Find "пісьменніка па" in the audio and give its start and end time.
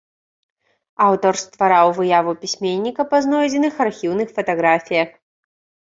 2.45-3.23